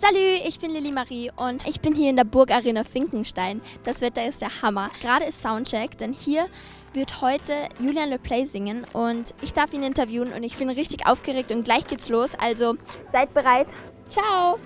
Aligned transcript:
Salü, 0.00 0.40
ich 0.48 0.58
bin 0.58 0.70
Lilly 0.70 0.92
Marie 0.92 1.30
und 1.36 1.68
ich 1.68 1.82
bin 1.82 1.94
hier 1.94 2.08
in 2.08 2.16
der 2.16 2.24
Burgarena 2.24 2.84
Finkenstein. 2.84 3.60
Das 3.82 4.00
Wetter 4.00 4.26
ist 4.26 4.40
der 4.40 4.62
Hammer. 4.62 4.90
Gerade 5.02 5.26
ist 5.26 5.42
Soundcheck, 5.42 5.98
denn 5.98 6.14
hier 6.14 6.46
wird 6.94 7.20
heute 7.20 7.52
Julian 7.78 8.08
LePlay 8.08 8.46
singen 8.46 8.86
und 8.94 9.34
ich 9.42 9.52
darf 9.52 9.74
ihn 9.74 9.82
interviewen 9.82 10.32
und 10.32 10.42
ich 10.42 10.56
bin 10.56 10.70
richtig 10.70 11.06
aufgeregt 11.06 11.52
und 11.52 11.64
gleich 11.64 11.86
geht's 11.86 12.08
los. 12.08 12.34
Also 12.34 12.76
seid 13.12 13.34
bereit. 13.34 13.74
Ciao! 14.08 14.56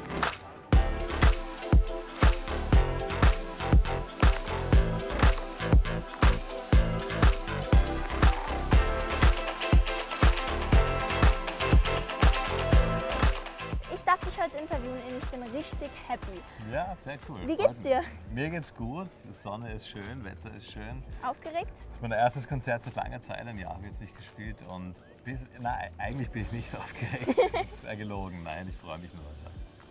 Ich 14.55 14.61
heute 14.61 14.75
interviewen 14.75 15.01
und 15.09 15.19
ich 15.19 15.31
bin 15.31 15.43
richtig 15.43 15.91
happy. 16.07 16.41
Ja, 16.73 16.95
sehr 16.97 17.19
cool. 17.29 17.41
Wie 17.47 17.57
geht's 17.57 17.81
dir? 17.81 18.03
Mir 18.33 18.51
geht's 18.51 18.75
gut. 18.75 19.09
Die 19.29 19.33
Sonne 19.33 19.73
ist 19.73 19.89
schön, 19.89 20.25
Wetter 20.25 20.55
ist 20.55 20.71
schön. 20.71 21.03
Aufgeregt? 21.23 21.73
Das 21.73 21.97
ist 21.97 22.03
mein 22.03 22.13
erstes 22.13 22.47
Konzert 22.47 22.83
seit 22.83 22.95
langer 22.95 23.21
Zeit, 23.21 23.47
ein 23.47 23.59
Jahr 23.59 23.83
wird 23.83 24.01
nicht 24.01 24.17
gespielt 24.17 24.63
und 24.69 24.95
bis, 25.25 25.41
nein, 25.61 25.91
eigentlich 25.99 26.31
bin 26.31 26.43
ich 26.43 26.53
nicht 26.53 26.77
aufgeregt. 26.77 27.37
Das 27.69 27.83
wäre 27.83 27.97
gelogen. 27.97 28.43
Nein, 28.45 28.69
ich 28.69 28.77
freue 28.77 28.99
mich 28.99 29.13
nur. 29.15 29.25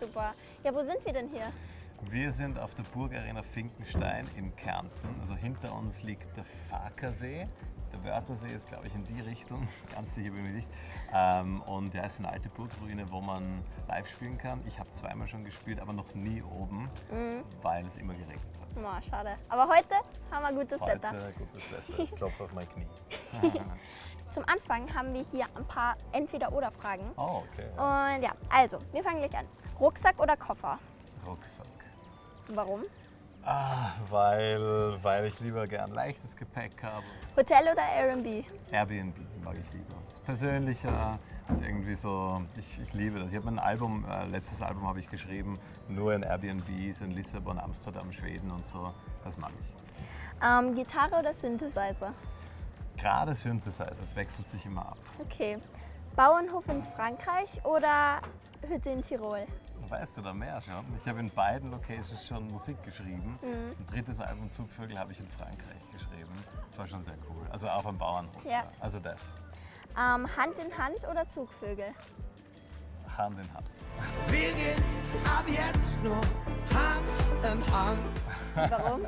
Super. 0.00 0.34
Ja, 0.62 0.74
wo 0.74 0.82
sind 0.82 1.04
wir 1.04 1.12
denn 1.12 1.28
hier? 1.28 1.52
Wir 2.10 2.32
sind 2.32 2.58
auf 2.58 2.74
der 2.74 2.84
Burgarena 2.84 3.42
Finkenstein 3.42 4.26
in 4.36 4.54
Kärnten. 4.56 5.20
Also 5.20 5.34
hinter 5.34 5.74
uns 5.74 6.02
liegt 6.02 6.36
der 6.36 6.44
Fakersee. 6.70 7.48
Der 7.94 8.12
Wörthersee 8.12 8.50
ist, 8.52 8.66
glaube 8.66 8.88
ich, 8.88 8.94
in 8.94 9.04
die 9.04 9.20
Richtung. 9.20 9.68
Ganz 9.94 10.14
sicher 10.14 10.30
bin 10.30 10.46
ich 10.46 10.52
nicht. 10.52 10.68
Ähm, 11.12 11.62
und 11.62 11.94
ja, 11.94 12.02
es 12.04 12.14
ist 12.14 12.18
eine 12.20 12.30
alte 12.30 12.48
Burgruine, 12.48 13.10
wo 13.10 13.20
man 13.20 13.62
live 13.86 14.08
spielen 14.08 14.36
kann. 14.36 14.60
Ich 14.66 14.78
habe 14.80 14.90
zweimal 14.90 15.28
schon 15.28 15.44
gespielt, 15.44 15.78
aber 15.78 15.92
noch 15.92 16.12
nie 16.14 16.42
oben, 16.42 16.90
weil 17.62 17.86
es 17.86 17.96
immer 17.96 18.14
geregnet 18.14 18.42
hat. 18.60 18.68
Oh, 18.76 19.08
schade. 19.08 19.36
Aber 19.48 19.68
heute 19.68 19.94
haben 20.32 20.42
wir 20.56 20.60
gutes 20.64 20.80
Heute 20.80 21.02
Wetter. 21.02 21.32
gutes 21.38 21.70
Wetter. 21.70 22.02
Ich 22.02 22.14
klopfe 22.16 22.44
auf 22.44 22.52
mein 22.52 22.68
Knie. 22.70 22.86
Zum 24.32 24.44
Anfang 24.48 24.92
haben 24.92 25.14
wir 25.14 25.22
hier 25.22 25.46
ein 25.54 25.64
paar 25.66 25.96
Entweder-Oder-Fragen. 26.10 27.08
Oh, 27.16 27.42
okay. 27.52 27.68
Und 27.76 28.22
ja, 28.22 28.32
also, 28.50 28.78
wir 28.90 29.04
fangen 29.04 29.18
gleich 29.18 29.38
an. 29.38 29.46
Rucksack 29.78 30.20
oder 30.20 30.36
Koffer? 30.36 30.80
Rucksack. 31.24 31.66
Warum? 32.48 32.82
Ah, 33.46 33.92
weil, 34.08 34.98
weil 35.02 35.26
ich 35.26 35.38
lieber 35.40 35.66
gern 35.66 35.92
leichtes 35.92 36.34
Gepäck 36.34 36.82
habe. 36.82 37.04
Hotel 37.36 37.62
oder 37.70 37.82
Airbnb? 37.82 38.44
Airbnb 38.72 39.16
mag 39.44 39.54
ich 39.58 39.72
lieber. 39.74 39.94
Das 40.06 40.14
ist 40.14 40.24
persönlicher, 40.24 41.18
das 41.46 41.58
ist 41.58 41.66
irgendwie 41.66 41.94
so, 41.94 42.40
ich, 42.56 42.80
ich 42.80 42.94
liebe 42.94 43.18
das. 43.18 43.30
Ich 43.30 43.36
habe 43.36 43.44
mein 43.46 43.58
Album, 43.58 44.06
äh, 44.10 44.24
letztes 44.26 44.62
Album 44.62 44.86
habe 44.86 45.00
ich 45.00 45.10
geschrieben, 45.10 45.58
nur 45.88 46.14
in 46.14 46.22
Airbnbs 46.22 47.02
in 47.02 47.10
Lissabon, 47.10 47.58
Amsterdam, 47.58 48.10
Schweden 48.12 48.50
und 48.50 48.64
so. 48.64 48.94
Das 49.22 49.36
mag 49.36 49.50
ich. 49.60 49.74
Ähm, 50.42 50.74
Gitarre 50.74 51.18
oder 51.18 51.34
Synthesizer? 51.34 52.14
Gerade 52.96 53.34
Synthesizer, 53.34 53.90
es 53.90 54.16
wechselt 54.16 54.48
sich 54.48 54.64
immer 54.64 54.88
ab. 54.88 54.98
Okay. 55.18 55.58
Bauernhof 56.16 56.66
in 56.68 56.82
Frankreich 56.96 57.62
oder 57.64 58.20
Hütte 58.66 58.90
in 58.90 59.02
Tirol? 59.02 59.46
Weißt 59.94 60.16
du 60.16 60.22
da 60.22 60.34
mehr 60.34 60.60
schon? 60.60 60.84
Ich 60.98 61.06
habe 61.06 61.20
in 61.20 61.30
beiden 61.30 61.70
Locations 61.70 62.26
schon 62.26 62.48
Musik 62.48 62.82
geschrieben. 62.82 63.38
Ein 63.44 63.86
drittes 63.86 64.20
Album 64.20 64.50
Zugvögel 64.50 64.98
habe 64.98 65.12
ich 65.12 65.20
in 65.20 65.28
Frankreich 65.28 65.82
geschrieben. 65.92 66.32
Das 66.68 66.78
war 66.80 66.86
schon 66.88 67.04
sehr 67.04 67.14
cool. 67.30 67.46
Also 67.52 67.68
auch 67.68 67.84
am 67.84 67.96
Bauernhof. 67.96 68.44
Ja. 68.44 68.64
Also 68.80 68.98
das. 68.98 69.20
Ähm, 69.96 70.26
Hand 70.36 70.58
in 70.58 70.76
Hand 70.76 71.06
oder 71.08 71.28
Zugvögel? 71.28 71.94
Hand 73.16 73.38
in 73.38 73.54
Hand. 73.54 73.70
Wir 74.26 74.52
gehen 74.54 74.82
ab 75.24 75.44
jetzt 75.46 76.02
nur 76.02 76.16
Hand 76.16 77.44
in 77.44 77.72
Hand. 77.72 78.70
Warum? 78.72 79.00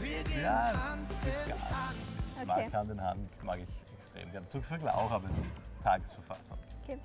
Wir 0.00 0.24
gehen 0.24 0.42
Ja, 0.42 0.72
Hand 0.72 1.08
in. 1.24 1.52
Hand. 1.52 1.96
Ich 2.34 2.42
Okay. 2.42 2.46
mag 2.64 2.72
Hand 2.74 2.90
in 2.90 3.00
Hand, 3.00 3.44
mag 3.44 3.58
ich 3.60 3.96
extrem 3.96 4.32
gern. 4.32 4.48
Zugvögel 4.48 4.88
auch, 4.88 5.12
aber 5.12 5.28
es 5.28 5.38
ist 5.38 5.50
Tagesverfassung. 5.84 6.58
Okay. 6.82 6.98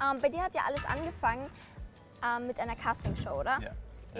Ähm, 0.00 0.20
bei 0.22 0.28
dir 0.28 0.40
hat 0.44 0.54
ja 0.54 0.60
alles 0.68 0.84
angefangen 0.84 1.50
ähm, 2.24 2.46
mit 2.46 2.58
einer 2.60 2.76
Castingshow, 2.76 3.40
oder? 3.40 3.58
Ja. 3.60 3.70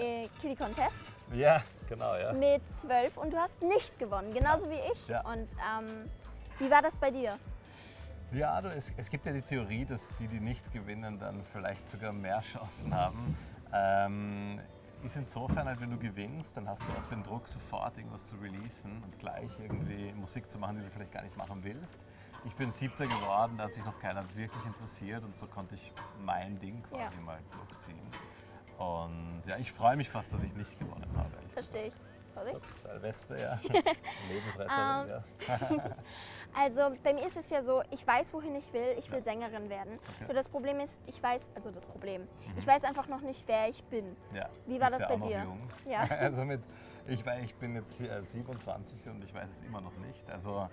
Äh, 0.01 0.27
Kitty 0.41 0.55
Contest 0.55 0.99
Ja, 1.33 1.61
genau, 1.87 2.15
ja. 2.15 2.33
mit 2.33 2.61
zwölf 2.81 3.15
und 3.17 3.31
du 3.31 3.37
hast 3.37 3.61
nicht 3.61 3.97
gewonnen, 3.97 4.33
genauso 4.33 4.69
wie 4.69 4.79
ich. 4.91 5.07
Ja. 5.07 5.21
Und 5.21 5.47
ähm, 5.53 6.09
wie 6.59 6.69
war 6.69 6.81
das 6.81 6.97
bei 6.97 7.11
dir? 7.11 7.37
Ja, 8.31 8.61
du, 8.61 8.67
es, 8.69 8.91
es 8.97 9.09
gibt 9.09 9.25
ja 9.25 9.31
die 9.31 9.41
Theorie, 9.41 9.85
dass 9.85 10.09
die, 10.19 10.27
die 10.27 10.39
nicht 10.41 10.71
gewinnen, 10.73 11.17
dann 11.19 11.43
vielleicht 11.53 11.87
sogar 11.87 12.11
mehr 12.11 12.41
Chancen 12.41 12.93
haben. 12.93 13.37
Ähm, 13.73 14.59
ist 15.05 15.15
insofern 15.15 15.67
halt, 15.67 15.79
wenn 15.79 15.91
du 15.91 15.97
gewinnst, 15.97 16.57
dann 16.57 16.67
hast 16.67 16.81
du 16.87 16.91
oft 16.97 17.09
den 17.11 17.23
Druck, 17.23 17.47
sofort 17.47 17.97
irgendwas 17.97 18.27
zu 18.27 18.35
releasen 18.37 19.01
und 19.03 19.17
gleich 19.19 19.51
irgendwie 19.59 20.11
Musik 20.13 20.49
zu 20.49 20.57
machen, 20.57 20.77
die 20.77 20.83
du 20.83 20.89
vielleicht 20.89 21.11
gar 21.11 21.21
nicht 21.23 21.37
machen 21.37 21.63
willst. 21.63 22.03
Ich 22.43 22.55
bin 22.55 22.69
siebter 22.71 23.05
geworden, 23.05 23.53
da 23.57 23.65
hat 23.65 23.73
sich 23.73 23.85
noch 23.85 23.99
keiner 23.99 24.23
wirklich 24.35 24.65
interessiert 24.65 25.23
und 25.23 25.35
so 25.35 25.47
konnte 25.47 25.75
ich 25.75 25.91
mein 26.23 26.57
Ding 26.59 26.81
quasi 26.89 27.17
Ja. 27.17 27.21
mal 27.23 27.39
durchziehen. 27.51 27.99
Und 28.77 29.43
ja, 29.45 29.57
ich 29.57 29.71
freue 29.71 29.95
mich 29.95 30.09
fast, 30.09 30.33
dass 30.33 30.43
ich 30.43 30.55
nicht 30.55 30.77
gewonnen 30.79 31.09
habe. 31.15 31.31
Verstehe 31.53 31.87
ich. 31.87 31.93
Vorsicht. 32.35 32.55
Ups, 32.57 32.85
eine 32.85 33.01
Wespe, 33.01 33.41
ja. 33.41 33.59
Lebensretterin, 34.29 35.09
Ähm, 35.09 35.09
ja. 35.09 35.95
Also 36.57 36.91
bei 37.03 37.13
mir 37.13 37.25
ist 37.27 37.35
es 37.35 37.49
ja 37.49 37.61
so, 37.61 37.81
ich 37.91 38.05
weiß, 38.07 38.31
wohin 38.33 38.55
ich 38.55 38.71
will. 38.71 38.95
Ich 38.97 39.11
will 39.11 39.21
Sängerin 39.21 39.69
werden. 39.69 39.99
Nur 40.21 40.33
das 40.33 40.47
Problem 40.47 40.79
ist, 40.79 40.97
ich 41.05 41.21
weiß, 41.21 41.49
also 41.53 41.69
das 41.71 41.85
Problem, 41.85 42.27
ich 42.57 42.65
weiß 42.65 42.85
einfach 42.85 43.07
noch 43.09 43.19
nicht, 43.21 43.45
wer 43.47 43.67
ich 43.67 43.83
bin. 43.85 44.15
Ja, 44.33 44.47
Wie 44.65 44.79
war 44.79 44.89
das 44.89 44.99
ja 45.01 45.07
bei 45.07 45.17
dir? 45.17 45.43
Jung. 45.43 45.59
Ja. 45.85 46.07
Also 46.19 46.45
mit, 46.45 46.61
ich, 47.07 47.25
wei- 47.25 47.41
ich 47.43 47.55
bin 47.55 47.75
jetzt 47.75 47.97
hier 47.97 48.23
27 48.23 49.09
und 49.09 49.21
ich 49.23 49.33
weiß 49.33 49.49
es 49.49 49.61
immer 49.63 49.81
noch 49.81 49.95
nicht. 49.97 50.29
Also 50.31 50.69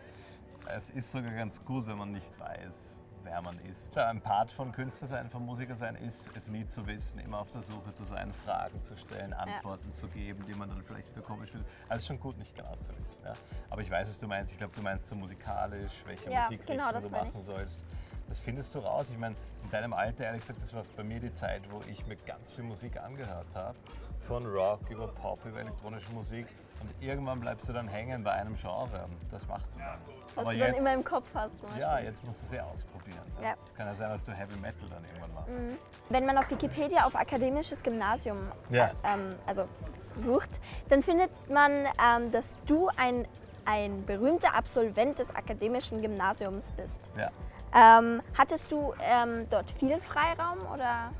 es 0.68 0.90
ist 0.90 1.10
sogar 1.10 1.32
ganz 1.32 1.64
gut, 1.64 1.86
wenn 1.88 1.98
man 1.98 2.12
nicht 2.12 2.38
weiß, 2.38 2.98
wer 3.24 3.40
man 3.42 3.58
ist. 3.60 3.88
Ja, 3.94 4.08
Ein 4.08 4.20
Part 4.20 4.50
von 4.50 4.72
Künstler 4.72 5.08
sein, 5.08 5.30
von 5.30 5.44
Musiker 5.44 5.74
sein, 5.74 5.96
ist 5.96 6.30
es 6.36 6.48
nie 6.48 6.66
zu 6.66 6.86
wissen, 6.86 7.20
immer 7.20 7.40
auf 7.40 7.50
der 7.50 7.62
Suche 7.62 7.92
zu 7.92 8.04
sein, 8.04 8.32
Fragen 8.32 8.80
zu 8.82 8.96
stellen, 8.96 9.32
Antworten 9.32 9.90
zu 9.92 10.06
geben, 10.08 10.44
die 10.46 10.54
man 10.54 10.68
dann 10.68 10.82
vielleicht 10.82 11.10
wieder 11.14 11.22
komisch 11.24 11.50
findet. 11.50 11.68
Also 11.88 12.02
ist 12.02 12.06
schon 12.06 12.20
gut, 12.20 12.38
nicht 12.38 12.54
genau 12.54 12.74
zu 12.76 12.96
wissen. 12.98 13.24
Ja. 13.24 13.32
Aber 13.70 13.82
ich 13.82 13.90
weiß, 13.90 14.08
was 14.08 14.18
du 14.18 14.26
meinst. 14.26 14.52
Ich 14.52 14.58
glaube, 14.58 14.74
du 14.74 14.82
meinst 14.82 15.06
so 15.08 15.14
musikalisch, 15.16 15.92
welche 16.06 16.30
Ja, 16.30 16.42
Musikrichtung 16.44 16.76
genau, 16.76 16.88
du 16.92 17.08
meine 17.10 17.28
ich. 17.28 17.34
machen 17.34 17.42
sollst. 17.42 17.82
Das 18.28 18.38
findest 18.40 18.74
du 18.74 18.78
raus. 18.78 19.10
Ich 19.10 19.18
meine, 19.18 19.34
in 19.62 19.70
deinem 19.70 19.92
Alter, 19.92 20.24
ehrlich 20.24 20.40
gesagt, 20.42 20.62
das 20.62 20.72
war 20.72 20.84
bei 20.96 21.02
mir 21.04 21.20
die 21.20 21.32
Zeit, 21.32 21.62
wo 21.70 21.80
ich 21.90 22.06
mir 22.06 22.16
ganz 22.16 22.52
viel 22.52 22.64
Musik 22.64 22.98
angehört 23.00 23.54
habe. 23.54 23.76
Von 24.20 24.46
Rock 24.46 24.88
über 24.88 25.08
Pop, 25.08 25.44
über 25.44 25.60
elektronische 25.60 26.10
Musik. 26.12 26.46
Und 26.82 26.90
irgendwann 27.00 27.40
bleibst 27.40 27.68
du 27.68 27.72
dann 27.72 27.88
hängen 27.88 28.22
bei 28.24 28.32
einem 28.32 28.54
Genre. 28.56 29.04
Und 29.04 29.32
das 29.32 29.46
machst 29.46 29.74
du 29.76 29.78
dann. 29.78 29.98
Was 30.34 30.44
Aber 30.46 30.54
du 30.54 30.58
dann 30.60 30.68
jetzt, 30.68 30.80
immer 30.80 30.94
im 30.94 31.04
Kopf 31.04 31.26
hast. 31.34 31.52
zum 31.60 31.62
Beispiel. 31.68 31.80
ja, 31.82 31.98
jetzt 31.98 32.24
musst 32.24 32.42
du 32.42 32.46
sie 32.46 32.60
ausprobieren. 32.60 33.20
Ja. 33.42 33.54
Es 33.62 33.74
kann 33.74 33.86
ja 33.86 33.94
sein, 33.94 34.10
dass 34.10 34.24
du 34.24 34.32
Heavy 34.32 34.56
Metal 34.60 34.88
dann 34.88 35.04
irgendwann 35.04 35.34
machst. 35.34 35.76
Wenn 36.08 36.24
man 36.26 36.38
auf 36.38 36.50
Wikipedia 36.50 37.04
auf 37.04 37.14
akademisches 37.14 37.82
Gymnasium 37.82 38.38
Ja. 38.70 38.86
äh, 38.86 38.90
ähm, 39.04 39.34
also 39.46 39.68
sucht, 40.16 40.50
dann 40.88 41.02
findet 41.02 41.30
man, 41.50 41.70
ähm, 41.70 42.32
dass 42.32 42.58
du 42.66 42.88
ein, 42.96 43.28
ein 43.66 44.06
berühmter 44.06 44.54
Absolvent 44.54 45.18
des 45.18 45.28
akademischen 45.34 46.00
Gymnasiums 46.00 46.72
bist. 46.72 47.00
Ja. 47.16 47.28
Ähm, 47.74 48.22
hattest 48.36 48.72
du 48.72 48.94
ähm, 49.02 49.46
dort 49.50 49.70
viel 49.72 50.00
Freiraum 50.00 50.58
oder? 50.72 51.10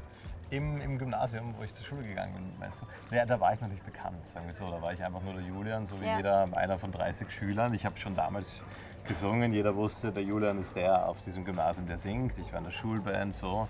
Im, 0.53 0.83
Im 0.83 0.99
Gymnasium, 0.99 1.55
wo 1.59 1.63
ich 1.63 1.73
zur 1.73 1.87
Schule 1.87 2.03
gegangen 2.03 2.35
bin, 2.35 2.61
weißt 2.61 2.83
du, 2.83 3.15
ja, 3.17 3.25
da 3.25 3.41
war 3.41 3.55
ich 3.55 3.61
noch 3.63 3.69
nicht 3.69 3.83
bekannt, 3.87 4.27
sagen 4.27 4.47
wir 4.47 4.53
so. 4.53 4.71
Da 4.71 4.83
war 4.83 4.93
ich 4.93 5.03
einfach 5.03 5.23
nur 5.23 5.33
der 5.33 5.43
Julian, 5.43 5.87
so 5.87 5.99
wie 5.99 6.05
Ja. 6.05 6.19
jeder, 6.19 6.47
einer 6.55 6.79
von 6.79 6.93
30 6.93 7.31
Schülern. 7.31 7.73
Ich 7.73 7.87
habe 7.87 7.97
schon 7.99 8.15
damals 8.15 8.63
gesungen, 9.09 9.55
jeder 9.55 9.75
wusste, 9.75 10.13
der 10.13 10.23
Julian 10.23 10.59
ist 10.59 10.77
der 10.77 11.09
auf 11.09 11.23
diesem 11.23 11.47
Gymnasium, 11.47 11.87
der 11.87 11.97
singt. 11.97 12.37
Ich 12.37 12.53
war 12.53 12.59
in 12.59 12.67
der 12.67 12.71
Schulband, 12.71 13.35
so. 13.35 13.67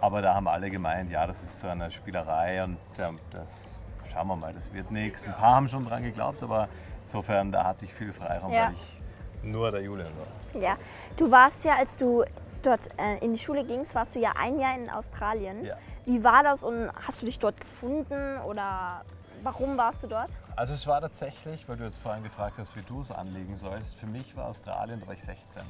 Aber 0.00 0.22
da 0.22 0.34
haben 0.34 0.48
alle 0.48 0.70
gemeint, 0.70 1.10
ja, 1.10 1.26
das 1.26 1.42
ist 1.42 1.60
so 1.60 1.68
eine 1.68 1.90
Spielerei 1.90 2.64
und 2.64 2.78
ähm, 2.98 3.18
das 3.30 3.78
schauen 4.10 4.26
wir 4.28 4.36
mal, 4.36 4.54
das 4.54 4.72
wird 4.72 4.90
nichts. 4.90 5.26
Ein 5.26 5.34
paar 5.34 5.56
haben 5.56 5.68
schon 5.68 5.84
dran 5.84 6.02
geglaubt, 6.02 6.42
aber 6.42 6.66
insofern, 7.02 7.52
da 7.52 7.64
hatte 7.64 7.84
ich 7.84 7.92
viel 7.92 8.10
Freiraum, 8.14 8.50
Ja. 8.52 8.68
weil 8.68 8.72
ich 8.72 9.00
nur 9.42 9.70
der 9.70 9.82
Julian 9.82 10.08
war. 10.16 10.60
Ja. 10.62 10.76
Du 11.14 11.30
warst 11.30 11.62
ja, 11.66 11.76
als 11.76 11.98
du 11.98 12.24
dort 12.62 12.88
äh, 12.98 13.18
in 13.18 13.34
die 13.34 13.38
Schule 13.38 13.64
gingst, 13.64 13.94
warst 13.94 14.14
du 14.14 14.20
ja 14.20 14.32
ein 14.38 14.58
Jahr 14.58 14.76
in 14.76 14.90
Australien. 14.90 15.64
Ja. 15.64 15.76
Wie 16.06 16.22
war 16.24 16.42
das 16.42 16.62
und 16.62 16.90
hast 17.06 17.22
du 17.22 17.26
dich 17.26 17.38
dort 17.38 17.60
gefunden 17.60 18.38
oder 18.46 19.04
warum 19.42 19.76
warst 19.76 20.02
du 20.02 20.06
dort? 20.06 20.30
Also 20.54 20.74
es 20.74 20.86
war 20.86 21.00
tatsächlich, 21.00 21.68
weil 21.68 21.76
du 21.76 21.84
jetzt 21.84 21.98
vorhin 21.98 22.22
gefragt 22.22 22.56
hast, 22.58 22.76
wie 22.76 22.82
du 22.82 23.00
es 23.00 23.10
anlegen 23.10 23.56
sollst, 23.56 23.94
für 23.94 24.06
mich 24.06 24.36
war 24.36 24.48
Australien, 24.48 25.00
da 25.00 25.06
war 25.06 25.14
ich 25.14 25.22
16. 25.24 25.62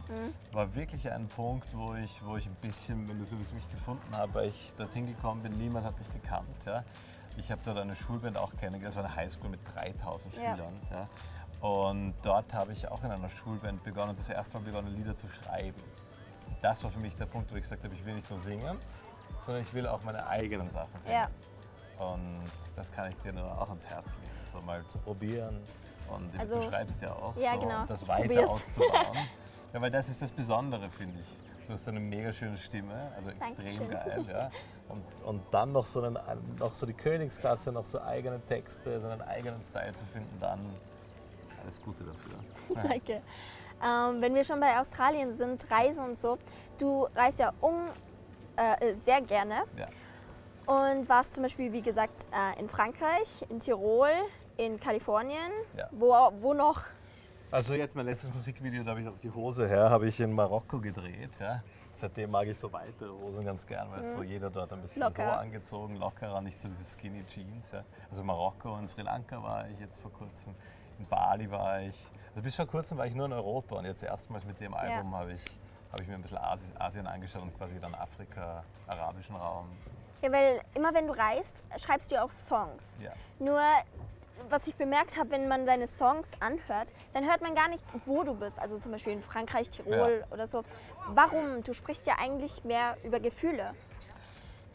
War 0.53 0.75
wirklich 0.75 1.11
ein 1.11 1.29
Punkt, 1.29 1.69
wo 1.73 1.95
ich, 1.95 2.21
wo 2.25 2.37
ich 2.37 2.47
ein 2.47 2.57
bisschen, 2.57 3.09
wenn 3.09 3.19
du 3.19 3.25
so 3.25 3.37
wie 3.37 3.55
mich 3.55 3.71
gefunden 3.71 4.17
habe, 4.17 4.35
weil 4.35 4.49
ich 4.49 4.73
dorthin 4.77 5.07
gekommen 5.07 5.43
bin, 5.43 5.53
niemand 5.53 5.87
hat 5.87 5.99
mich 5.99 6.13
gekannt. 6.13 6.49
Ja. 6.67 6.83
Ich 7.37 7.51
habe 7.51 7.61
dort 7.65 7.79
eine 7.79 7.97
Schulband 7.97 8.37
auch 8.37 8.51
kennengelernt, 8.57 8.91
es 8.91 8.97
war 8.97 9.05
eine 9.05 9.15
Highschool 9.17 9.49
mit 9.51 9.61
3000 9.75 10.35
Ja. 10.35 10.41
Schülern. 10.57 10.81
Ja. 10.91 11.09
Und 11.67 12.15
dort 12.23 12.53
habe 12.53 12.73
ich 12.73 12.89
auch 12.91 13.05
in 13.05 13.13
einer 13.13 13.29
Schulband 13.29 13.85
begonnen 13.85 14.11
und 14.11 14.19
das 14.19 14.29
erste 14.29 14.59
Mal 14.59 14.65
begonnen, 14.65 14.89
Lieder 14.97 15.15
zu 15.15 15.29
schreiben. 15.29 15.81
Das 16.61 16.83
war 16.85 16.91
für 16.91 17.01
mich 17.01 17.17
der 17.17 17.27
Punkt, 17.27 17.51
wo 17.53 17.57
ich 17.57 17.63
gesagt 17.63 17.85
habe, 17.85 17.95
ich 17.95 18.05
will 18.05 18.15
nicht 18.15 18.31
nur 18.31 18.39
singen, 18.39 18.79
sondern 19.41 19.63
ich 19.63 19.73
will 19.75 19.87
auch 19.87 20.03
meine 20.03 20.27
eigenen 20.27 20.69
Sachen 20.69 21.01
singen. 21.01 21.17
Ja. 21.99 22.05
Und 22.07 22.45
das 22.77 22.91
kann 22.93 23.09
ich 23.11 23.17
dir 23.19 23.33
nur 23.33 23.45
auch 23.61 23.69
ans 23.69 23.87
Herz 23.87 24.17
legen, 24.17 24.33
so 24.45 24.61
mal 24.63 24.85
zu 24.89 24.99
probieren. 24.99 25.61
Und 26.09 26.39
Also- 26.39 26.57
du 26.57 26.63
schreibst 26.63 27.01
ja 27.03 27.13
auch, 27.13 27.35
Ja, 27.37 27.55
so, 27.55 27.61
genau. 27.61 27.85
das 27.87 28.07
weiter 28.09 28.23
probier's. 28.29 28.51
auszubauen. 28.51 29.17
ja, 29.73 29.81
weil 29.81 29.91
das 29.91 30.09
ist 30.09 30.21
das 30.23 30.31
Besondere, 30.33 30.91
finde 30.91 31.21
ich. 31.21 31.67
Du 31.67 31.73
hast 31.75 31.89
eine 31.89 32.01
mega 32.01 32.33
schöne 32.33 32.59
Stimme, 32.59 33.13
also 33.15 33.31
extrem 33.31 33.79
Dankeschön. 33.89 33.91
geil. 33.91 34.25
Ja. 34.29 34.51
Und, 34.89 35.05
und 35.25 35.43
dann 35.53 35.73
noch 35.73 35.87
so, 35.87 36.03
einen, 36.03 36.19
noch 36.59 36.75
so 36.75 36.87
die 36.87 36.93
Königsklasse, 36.93 37.71
noch 37.73 37.85
so 37.85 38.01
eigene 38.03 38.41
Texte, 38.41 39.01
so 39.01 39.07
einen 39.09 39.23
eigenen 39.23 39.63
Style 39.63 39.93
zu 39.93 40.05
finden, 40.07 40.37
dann 40.41 40.59
alles 41.73 41.83
Gute 41.83 42.05
dafür. 42.05 42.83
Danke. 42.89 43.23
Ähm, 43.85 44.21
wenn 44.21 44.35
wir 44.35 44.45
schon 44.45 44.61
bei 44.61 44.79
Australien 44.79 45.33
sind, 45.33 45.69
Reise 45.71 46.03
und 46.03 46.17
so, 46.17 46.39
du 46.79 47.07
reist 47.15 47.39
ja 47.41 47.53
um 47.61 47.87
äh, 48.57 48.95
sehr 48.95 49.21
gerne 49.23 49.63
Ja. 49.77 49.87
und 50.67 51.09
warst 51.09 51.35
zum 51.35 51.43
Beispiel, 51.43 51.73
wie 51.73 51.81
gesagt, 51.83 52.27
äh, 52.33 52.61
in 52.61 52.69
Frankreich, 52.69 53.45
in 53.49 53.59
Tirol, 53.59 54.11
in 54.57 54.79
Kalifornien. 54.79 55.51
Ja. 55.77 55.89
Wo, 55.91 56.15
wo 56.41 56.55
noch? 56.55 56.83
Also 57.51 57.75
jetzt 57.75 57.97
mein 57.97 58.07
letztes 58.07 58.33
Musikvideo, 58.33 58.83
da 58.83 58.91
habe 58.93 59.03
ich 59.03 59.09
auch 59.09 59.19
die 59.19 59.31
Hose 59.31 59.69
her, 59.69 59.91
habe 59.91 60.07
ich 60.07 60.21
in 60.21 60.33
Marokko 60.33 60.79
gedreht. 60.79 61.39
Ja. 61.41 61.63
Seitdem 61.95 62.31
mag 62.31 62.47
ich 62.49 62.59
so 62.59 62.73
weitere 62.73 63.11
Hosen 63.11 63.45
ganz 63.45 63.67
gern, 63.67 63.91
weil 63.91 64.03
so 64.03 64.23
jeder 64.23 64.51
dort 64.51 64.73
ein 64.73 64.81
bisschen 64.81 65.03
so 65.03 65.09
Locker. 65.23 65.39
angezogen, 65.39 65.97
lockerer, 65.97 66.41
nicht 66.41 66.59
so 66.59 66.67
diese 66.69 66.85
Skinny 66.85 67.25
Jeans. 67.27 67.73
Ja. 67.73 67.85
Also 68.11 68.25
Marokko 68.25 68.75
und 68.75 68.89
Sri 68.89 69.03
Lanka 69.03 69.43
war 69.43 69.69
ich 69.69 69.79
jetzt 69.79 70.01
vor 70.01 70.11
kurzem, 70.13 70.55
in 70.99 71.07
Bali 71.07 71.51
war 71.51 71.81
ich. 71.83 72.11
Also 72.31 72.43
bis 72.43 72.57
vor 72.57 72.67
kurzem 72.67 72.99
war 72.99 73.07
ich 73.07 73.15
nur 73.15 73.27
in 73.27 73.33
Europa 73.35 73.77
und 73.77 73.85
jetzt 73.85 74.03
erstmals 74.03 74.45
mit 74.45 74.59
dem 74.61 74.73
Album 74.75 75.15
habe 75.15 75.33
ich, 75.35 75.45
habe 75.93 76.03
ich 76.03 76.09
mir 76.09 76.15
ein 76.15 76.23
bisschen 76.23 76.39
Asi- 76.39 76.73
Asien 76.79 77.07
angeschaut 77.07 77.43
und 77.43 77.57
quasi 77.59 77.79
dann 77.79 77.95
Afrika, 77.95 78.65
arabischen 78.87 79.37
Raum. 79.37 79.67
Ja, 80.23 80.33
weil 80.33 80.61
immer 80.75 80.95
wenn 80.95 81.07
du 81.07 81.13
reist, 81.13 81.63
schreibst 81.79 82.11
du 82.11 82.15
ja 82.15 82.25
auch 82.25 82.31
Songs. 82.31 82.97
Ja. 83.01 83.13
Nur, 83.39 83.61
was 84.49 84.67
ich 84.67 84.75
bemerkt 84.75 85.19
habe, 85.19 85.31
wenn 85.31 85.49
man 85.49 85.67
deine 85.67 85.87
Songs 85.87 86.33
anhört, 86.41 86.93
dann 87.13 87.25
hört 87.25 87.43
man 87.43 87.55
gar 87.55 87.69
nicht, 87.69 87.83
wo 88.07 88.23
du 88.23 88.35
bist. 88.35 88.59
Also 88.59 88.79
zum 88.79 88.93
Beispiel 88.93 89.15
in 89.15 89.23
Frankreich, 89.23 89.71
Tirol 89.71 90.25
oder 90.31 90.47
so. 90.47 90.63
Warum? 91.09 91.63
Du 91.63 91.73
sprichst 91.73 92.07
ja 92.07 92.17
eigentlich 92.19 92.65
mehr 92.65 92.97
über 93.05 93.21
Gefühle. 93.21 93.75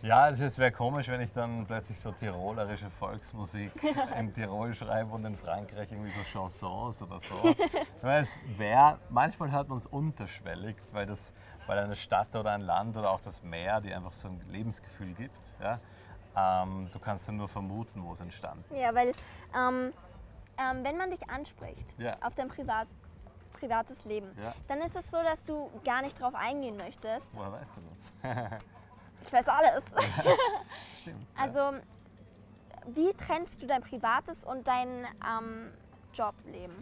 Ja, 0.03 0.29
es 0.29 0.59
wäre 0.59 0.71
komisch, 0.71 1.07
wenn 1.07 1.21
ich 1.21 1.33
dann 1.33 1.65
plötzlich 1.65 1.99
so 1.99 2.11
tirolerische 2.11 2.87
Volksmusik 2.87 3.71
in 4.19 4.31
Tirol 4.31 4.75
schreibe 4.75 5.11
und 5.15 5.25
in 5.25 5.35
Frankreich 5.35 5.91
irgendwie 5.91 6.11
so 6.11 6.21
Chansons 6.21 7.01
oder 7.01 7.19
so. 7.19 7.35
Weil 8.03 8.21
es 8.21 8.39
wär, 8.57 8.99
manchmal 9.09 9.51
hört 9.51 9.69
man 9.69 9.79
es 9.79 9.87
unterschwellig, 9.87 10.75
weil, 10.93 11.07
das, 11.07 11.33
weil 11.65 11.79
eine 11.79 11.95
Stadt 11.95 12.35
oder 12.35 12.51
ein 12.51 12.61
Land 12.61 12.95
oder 12.95 13.09
auch 13.09 13.21
das 13.21 13.41
Meer 13.41 13.81
dir 13.81 13.95
einfach 13.95 14.13
so 14.13 14.27
ein 14.27 14.39
Lebensgefühl 14.51 15.13
gibt. 15.13 15.55
Ja? 15.59 15.79
Ähm, 16.39 16.87
du 16.93 16.99
kannst 16.99 17.27
dann 17.27 17.37
nur 17.37 17.47
vermuten, 17.47 18.03
wo 18.03 18.13
es 18.13 18.19
entstanden 18.19 18.63
ist. 18.69 18.79
Ja, 18.79 18.93
weil 18.93 19.07
ähm, 19.55 19.91
ähm, 20.59 20.83
wenn 20.83 20.97
man 20.97 21.09
dich 21.09 21.27
anspricht 21.29 21.93
Ja. 21.97 22.15
auf 22.21 22.35
dein 22.35 22.47
Privat, 22.47 22.87
privates 23.53 24.05
Leben, 24.05 24.29
Ja. 24.39 24.53
dann 24.67 24.79
ist 24.81 24.95
es 24.95 25.09
so, 25.09 25.17
dass 25.23 25.43
du 25.43 25.71
gar 25.83 26.01
nicht 26.03 26.19
drauf 26.21 26.35
eingehen 26.35 26.77
möchtest. 26.77 27.35
Woher 27.35 27.51
weißt 27.53 27.77
du 27.77 27.81
das? 28.21 28.59
Ich 29.25 29.33
weiß 29.33 29.47
alles. 29.47 29.83
Stimmt. 31.01 31.21
ja. 31.35 31.41
Also, 31.43 31.71
wie 32.85 33.09
trennst 33.15 33.61
du 33.63 33.67
dein 33.67 33.81
privates 33.81 34.43
und 34.43 34.67
dein 34.67 35.05
ähm, 35.27 35.73
Jobleben? 36.13 36.75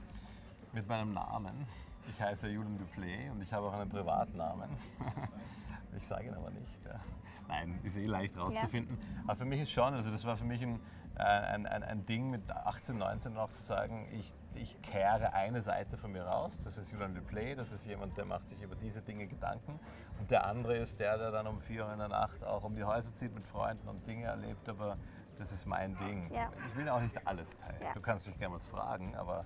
Mit 0.73 0.85
meinem 0.87 1.13
Namen. 1.13 1.65
Ich 2.09 2.21
heiße 2.21 2.47
Julian 2.47 2.77
Duplay 2.77 3.29
und 3.29 3.41
ich 3.41 3.51
habe 3.51 3.67
auch 3.67 3.73
einen 3.73 3.89
Privatnamen. 3.89 4.69
Ich 5.97 6.05
sage 6.05 6.27
ihn 6.27 6.33
aber 6.33 6.49
nicht. 6.49 6.85
Ja. 6.85 6.99
Nein, 7.47 7.79
ist 7.83 7.97
eh 7.97 8.03
leicht 8.03 8.37
rauszufinden. 8.37 8.97
Aber 9.25 9.37
für 9.37 9.45
mich 9.45 9.61
ist 9.61 9.71
schon, 9.71 9.93
also 9.93 10.11
das 10.11 10.25
war 10.25 10.35
für 10.35 10.43
mich 10.43 10.61
ein, 10.61 10.79
äh, 11.15 11.23
ein, 11.23 11.65
ein, 11.65 11.83
ein 11.83 12.05
Ding 12.05 12.29
mit 12.29 12.51
18, 12.51 12.97
19 12.97 13.37
auch 13.37 13.51
zu 13.51 13.61
sagen, 13.61 14.07
ich, 14.11 14.33
ich 14.55 14.81
kehre 14.81 15.33
eine 15.33 15.61
Seite 15.61 15.97
von 15.97 16.11
mir 16.11 16.23
raus. 16.23 16.57
Das 16.63 16.77
ist 16.77 16.91
Julian 16.91 17.15
Duplay, 17.15 17.55
das 17.55 17.71
ist 17.71 17.85
jemand, 17.85 18.17
der 18.17 18.25
macht 18.25 18.47
sich 18.47 18.61
über 18.61 18.75
diese 18.75 19.01
Dinge 19.01 19.27
Gedanken. 19.27 19.79
Und 20.19 20.31
der 20.31 20.45
andere 20.45 20.77
ist 20.77 20.99
der, 20.99 21.17
der 21.17 21.31
dann 21.31 21.47
um 21.47 21.59
4 21.59 21.85
Uhr 21.85 21.93
in 21.93 21.99
der 21.99 22.09
Nacht 22.09 22.43
auch 22.43 22.63
um 22.63 22.75
die 22.75 22.83
Häuser 22.83 23.13
zieht 23.13 23.33
mit 23.33 23.47
Freunden 23.47 23.87
und 23.87 24.05
Dinge 24.05 24.25
erlebt. 24.25 24.67
Aber 24.67 24.97
das 25.37 25.51
ist 25.51 25.65
mein 25.65 25.95
Ding. 25.97 26.31
Ja. 26.33 26.49
Ich 26.67 26.75
will 26.75 26.89
auch 26.89 27.01
nicht 27.01 27.25
alles 27.27 27.57
teilen. 27.57 27.81
Ja. 27.81 27.93
Du 27.93 28.01
kannst 28.01 28.27
mich 28.27 28.37
gerne 28.37 28.55
was 28.55 28.65
fragen, 28.67 29.15
aber 29.15 29.45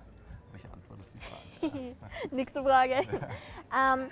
ich 0.56 0.64
antworte 0.64 1.02
die 1.12 1.18
Frage. 1.18 1.96
Nächste 2.34 2.62
Frage. 2.62 2.94
ähm, 3.02 4.08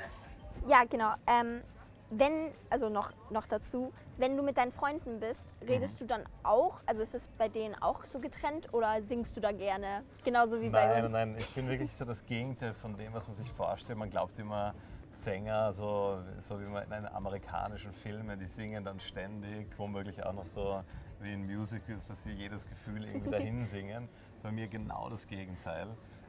ja, 0.66 0.84
genau. 0.84 1.14
Ähm, 1.26 1.62
wenn, 2.10 2.52
also 2.70 2.88
noch, 2.88 3.12
noch 3.30 3.46
dazu, 3.46 3.92
wenn 4.16 4.36
du 4.36 4.42
mit 4.42 4.56
deinen 4.56 4.72
Freunden 4.72 5.20
bist, 5.20 5.54
redest 5.66 6.00
du 6.00 6.06
dann 6.06 6.24
auch, 6.42 6.80
also 6.86 7.02
ist 7.02 7.14
es 7.14 7.28
bei 7.38 7.48
denen 7.48 7.74
auch 7.82 8.04
so 8.06 8.18
getrennt 8.18 8.72
oder 8.72 9.00
singst 9.02 9.36
du 9.36 9.40
da 9.40 9.52
gerne? 9.52 10.02
Genauso 10.24 10.60
wie 10.60 10.70
bei 10.70 10.86
Nein, 10.86 11.04
uns? 11.04 11.12
nein, 11.12 11.36
ich 11.38 11.52
bin 11.54 11.68
wirklich 11.68 11.92
so 11.92 12.04
das 12.04 12.24
Gegenteil 12.24 12.72
von 12.72 12.96
dem, 12.96 13.12
was 13.12 13.28
man 13.28 13.36
sich 13.36 13.50
vorstellt. 13.50 13.98
Man 13.98 14.10
glaubt 14.10 14.38
immer, 14.38 14.74
Sänger, 15.12 15.72
so, 15.72 16.18
so 16.38 16.60
wie 16.60 16.64
man 16.64 16.84
in 16.84 16.92
einen 16.92 17.06
amerikanischen 17.06 17.92
Filmen, 17.92 18.38
die 18.38 18.46
singen 18.46 18.84
dann 18.84 19.00
ständig, 19.00 19.66
womöglich 19.76 20.24
auch 20.24 20.32
noch 20.32 20.46
so 20.46 20.82
wie 21.20 21.32
in 21.32 21.46
Musicals, 21.46 22.08
dass 22.08 22.22
sie 22.22 22.32
jedes 22.32 22.66
Gefühl 22.66 23.04
irgendwie 23.04 23.30
dahin 23.38 23.66
singen. 23.66 24.08
Bei 24.42 24.52
mir 24.52 24.68
genau 24.68 25.08
das 25.10 25.26
Gegenteil. 25.26 25.88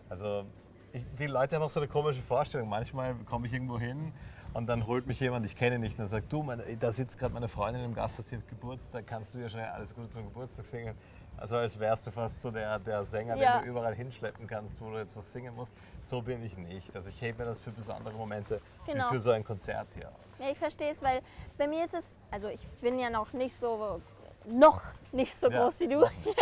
Also 0.09 0.45
ich, 0.91 1.03
die 1.17 1.27
Leute 1.27 1.55
haben 1.55 1.63
auch 1.63 1.69
so 1.69 1.79
eine 1.79 1.87
komische 1.87 2.21
Vorstellung. 2.21 2.67
Manchmal 2.67 3.15
komme 3.29 3.47
ich 3.47 3.53
irgendwo 3.53 3.79
hin 3.79 4.11
und 4.53 4.67
dann 4.67 4.87
holt 4.87 5.05
mich 5.05 5.19
jemand, 5.19 5.45
ich 5.45 5.55
kenne 5.55 5.75
ihn 5.75 5.81
nicht, 5.81 5.93
und 5.93 5.99
dann 5.99 6.07
sagt, 6.07 6.31
du, 6.33 6.41
meine, 6.41 6.63
da 6.77 6.91
sitzt 6.91 7.19
gerade 7.19 7.33
meine 7.33 7.47
Freundin 7.47 7.83
im 7.83 7.93
Gasthaus, 7.93 8.29
sie 8.29 8.37
hat 8.37 8.47
Geburtstag, 8.47 9.05
kannst 9.05 9.35
du 9.35 9.39
ihr 9.39 9.49
schnell 9.49 9.67
alles 9.67 9.93
Gute 9.93 10.09
zum 10.09 10.23
Geburtstag 10.25 10.65
singen? 10.65 10.95
Also 11.37 11.55
als 11.55 11.79
wärst 11.79 12.07
du 12.07 12.11
fast 12.11 12.41
so 12.41 12.51
der, 12.51 12.79
der 12.79 13.05
Sänger, 13.05 13.35
Ja. 13.37 13.59
den 13.59 13.65
du 13.65 13.69
überall 13.71 13.95
hinschleppen 13.95 14.45
kannst, 14.47 14.81
wo 14.81 14.89
du 14.89 14.97
jetzt 14.97 15.15
was 15.15 15.31
singen 15.31 15.55
musst. 15.55 15.73
So 16.01 16.21
bin 16.21 16.43
ich 16.43 16.57
nicht. 16.57 16.93
Also 16.93 17.07
ich 17.09 17.21
hebe 17.21 17.37
mir 17.43 17.45
das 17.45 17.61
für 17.61 17.71
besondere 17.71 18.13
Momente, 18.13 18.59
Genau. 18.85 19.05
wie 19.09 19.15
für 19.15 19.21
so 19.21 19.31
ein 19.31 19.43
Konzert 19.43 19.87
hier 19.93 20.09
auf. 20.09 20.15
Ja, 20.39 20.49
ich 20.51 20.57
verstehe 20.57 20.91
es, 20.91 21.01
weil 21.01 21.21
bei 21.57 21.67
mir 21.67 21.85
ist 21.85 21.93
es, 21.93 22.13
also 22.31 22.47
ich 22.49 22.67
bin 22.81 22.99
ja 22.99 23.09
noch 23.09 23.31
nicht 23.33 23.57
so, 23.57 24.01
noch 24.45 24.81
nicht 25.11 25.35
so 25.35 25.49
Ja, 25.49 25.63
groß 25.63 25.79
wie 25.81 25.87
du. 25.87 25.99
nicht. 26.01 26.11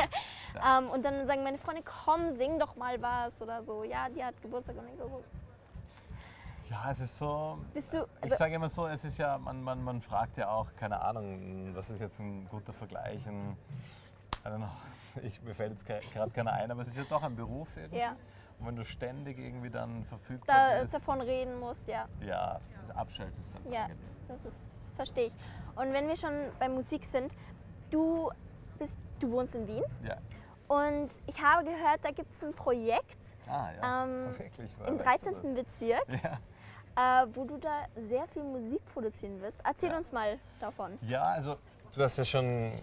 ähm, 0.67 0.89
und 0.89 1.03
dann 1.03 1.25
sagen 1.27 1.43
meine 1.43 1.57
Freunde, 1.57 1.83
komm, 1.83 2.31
sing 2.37 2.59
doch 2.59 2.75
mal 2.75 3.01
was 3.01 3.41
oder 3.41 3.63
so. 3.63 3.83
Ja, 3.83 4.07
die 4.09 4.23
hat 4.23 4.41
Geburtstag 4.41 4.77
und 4.77 4.87
ich 4.89 4.97
so, 4.97 5.07
so. 5.07 5.23
Ja, 6.69 6.91
es 6.91 6.99
ist 6.99 7.17
so. 7.17 7.59
Bist 7.73 7.93
du, 7.93 8.05
Ich 8.25 8.33
sage 8.33 8.55
immer 8.55 8.67
so, 8.67 8.87
es 8.87 9.05
ist 9.05 9.17
ja, 9.17 9.37
man, 9.37 9.63
man, 9.63 9.81
man 9.83 10.01
fragt 10.01 10.37
ja 10.37 10.49
auch, 10.49 10.67
keine 10.75 10.99
Ahnung, 11.01 11.71
was 11.73 11.89
ist 11.89 12.01
jetzt 12.01 12.19
ein 12.19 12.47
guter 12.49 12.73
Vergleich? 12.73 13.25
Ein, 13.25 13.55
I 14.45 14.49
don't 14.49 14.57
know, 14.57 14.67
ich, 15.23 15.41
mir 15.43 15.55
fällt 15.55 15.71
jetzt 15.71 15.85
gerade 15.85 16.31
keiner 16.31 16.51
ein, 16.53 16.69
aber 16.69 16.81
es 16.81 16.89
ist 16.89 16.97
ja 16.97 17.05
doch 17.09 17.23
ein 17.23 17.35
Beruf 17.35 17.77
irgendwie. 17.77 17.99
Ja. 17.99 18.15
Und 18.59 18.67
wenn 18.67 18.75
du 18.75 18.83
ständig 18.85 19.37
irgendwie 19.37 19.69
dann 19.69 20.03
verfügbar 20.05 20.71
da, 20.75 20.81
bist. 20.81 20.93
davon 20.95 21.21
reden 21.21 21.59
musst, 21.59 21.87
ja. 21.87 22.05
Ja, 22.25 22.59
das 22.81 22.89
Abschalten 22.95 23.39
ist 23.39 23.53
ganz 23.53 23.69
Ja, 23.69 23.83
angenehm. 23.83 24.03
das 24.27 24.43
ist, 24.45 24.75
verstehe 24.95 25.27
ich. 25.27 25.33
Und 25.75 25.93
wenn 25.93 26.07
wir 26.07 26.17
schon 26.17 26.33
bei 26.59 26.67
Musik 26.67 27.05
sind, 27.05 27.33
du 27.91 28.29
bist, 28.79 28.97
du 29.19 29.31
wohnst 29.31 29.55
in 29.55 29.67
Wien 29.67 29.83
Ja. 30.03 30.17
und 30.67 31.09
ich 31.25 31.41
habe 31.41 31.63
gehört, 31.65 32.03
da 32.03 32.11
gibt 32.11 32.31
es 32.33 32.43
ein 32.43 32.53
Projekt 32.53 33.17
Ah, 33.49 33.69
ja. 33.81 34.03
Ähm, 34.03 34.27
Wirklich, 34.37 34.75
im 34.85 34.99
weißt 34.99 35.25
du 35.25 35.31
13. 35.31 35.55
das? 35.55 35.65
Bezirk, 35.65 36.05
Ja. 36.95 37.23
äh, 37.23 37.27
wo 37.33 37.45
du 37.45 37.57
da 37.57 37.85
sehr 37.95 38.27
viel 38.27 38.43
Musik 38.43 38.81
produzieren 38.93 39.39
wirst. 39.41 39.61
Erzähl 39.63 39.89
Ja. 39.91 39.97
uns 39.97 40.11
mal 40.11 40.37
davon. 40.59 40.97
Ja, 41.03 41.23
also 41.23 41.55
du 41.95 42.03
hast 42.03 42.17
ja 42.17 42.25
schon 42.25 42.73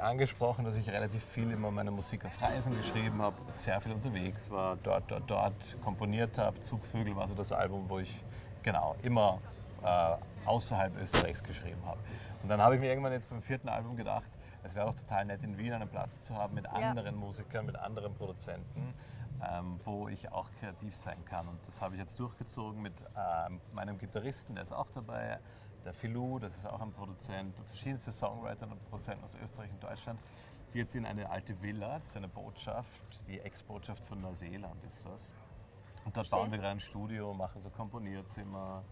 angesprochen, 0.00 0.64
dass 0.64 0.76
ich 0.76 0.88
relativ 0.90 1.22
viel 1.24 1.50
immer 1.50 1.70
meine 1.70 1.90
Musik 1.90 2.24
auf 2.24 2.40
Reisen 2.40 2.74
geschrieben 2.76 3.20
habe, 3.20 3.36
sehr 3.54 3.80
viel 3.82 3.92
unterwegs 3.92 4.50
war, 4.50 4.76
dort, 4.82 5.10
dort, 5.10 5.30
dort 5.30 5.76
komponiert 5.84 6.38
habe. 6.38 6.58
Zugvögel 6.60 7.14
war 7.14 7.26
so 7.26 7.34
das 7.34 7.52
Album, 7.52 7.84
wo 7.88 7.98
ich 7.98 8.24
genau 8.62 8.96
immer 9.02 9.38
äh, 9.82 10.16
außerhalb 10.46 10.96
Österreichs 10.96 11.42
geschrieben 11.42 11.80
habe. 11.84 11.98
Und 12.42 12.48
dann 12.48 12.60
habe 12.60 12.74
ich 12.74 12.80
mir 12.80 12.88
irgendwann 12.88 13.12
jetzt 13.12 13.30
beim 13.30 13.42
vierten 13.42 13.68
Album 13.68 13.96
gedacht, 13.96 14.30
es 14.62 14.74
wäre 14.74 14.86
doch 14.86 14.94
total 14.94 15.24
nett, 15.24 15.42
in 15.42 15.56
Wien 15.56 15.72
einen 15.72 15.88
Platz 15.88 16.24
zu 16.24 16.34
haben 16.34 16.54
mit 16.54 16.66
anderen 16.66 17.16
Musikern, 17.16 17.66
mit 17.66 17.76
anderen 17.76 18.14
Produzenten, 18.14 18.94
ähm, 19.42 19.80
wo 19.84 20.08
ich 20.08 20.30
auch 20.32 20.50
kreativ 20.60 20.94
sein 20.94 21.24
kann. 21.24 21.48
Und 21.48 21.58
das 21.66 21.80
habe 21.80 21.94
ich 21.94 22.00
jetzt 22.00 22.18
durchgezogen 22.18 22.82
mit 22.82 22.94
ähm, 23.16 23.60
meinem 23.72 23.98
Gitarristen, 23.98 24.54
der 24.54 24.64
ist 24.64 24.72
auch 24.72 24.90
dabei, 24.94 25.38
der 25.84 25.92
Filou, 25.92 26.38
das 26.38 26.56
ist 26.56 26.66
auch 26.66 26.80
ein 26.80 26.92
Produzent, 26.92 27.58
und 27.58 27.66
verschiedenste 27.66 28.10
Songwriter 28.10 28.66
und 28.66 28.82
Produzenten 28.88 29.24
aus 29.24 29.36
Österreich 29.42 29.70
und 29.70 29.82
Deutschland, 29.82 30.20
die 30.72 30.78
jetzt 30.78 30.94
in 30.94 31.06
eine 31.06 31.28
alte 31.30 31.60
Villa, 31.62 31.98
das 31.98 32.08
ist 32.08 32.16
eine 32.16 32.28
Botschaft, 32.28 33.04
die 33.28 33.38
Ex-Botschaft 33.40 34.04
von 34.04 34.20
Neuseeland 34.20 34.82
ist 34.84 35.06
das. 35.06 35.32
Und 36.04 36.16
dort 36.16 36.26
Verstehe. 36.26 36.38
bauen 36.38 36.50
wir 36.50 36.58
gerade 36.58 36.72
ein 36.72 36.80
Studio, 36.80 37.32
machen 37.32 37.60
so 37.60 37.70
Komponierzimmer 37.70 38.82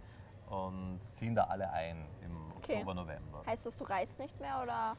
und 0.49 1.01
ziehen 1.03 1.35
da 1.35 1.45
alle 1.45 1.71
ein 1.71 2.07
im 2.25 2.53
Okay. 2.59 2.75
Oktober, 2.77 2.95
November. 2.95 3.43
Heißt 3.47 3.67
das, 3.67 3.77
du 3.77 3.83
reist 3.85 4.19
nicht 4.21 4.39
mehr 4.41 4.57
oder? 4.63 4.97